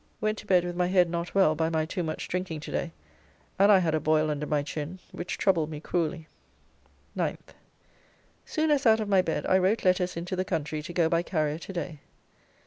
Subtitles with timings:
[0.19, 2.91] Went to bed with my head not well by my too much drinking to day,
[3.59, 6.27] and I had a boil under my chin which troubled me cruelly.
[7.15, 7.53] 9th.
[8.43, 11.21] Soon as out of my bed I wrote letters into the country to go by
[11.21, 11.99] carrier to day.